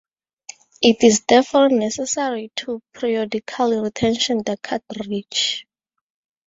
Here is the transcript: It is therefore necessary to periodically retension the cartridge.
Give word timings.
It 0.81 1.03
is 1.03 1.21
therefore 1.27 1.69
necessary 1.69 2.51
to 2.55 2.81
periodically 2.91 3.75
retension 3.77 4.41
the 4.43 4.57
cartridge. 4.57 5.67